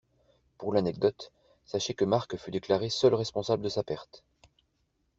[0.57, 1.31] Pour l’anecdote,
[1.63, 4.23] sachez que Marc fut déclaré seul responsable de sa perte.